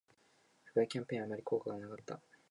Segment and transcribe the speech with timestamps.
[0.63, 2.19] 不買キャンペーンはあまり効果がなかった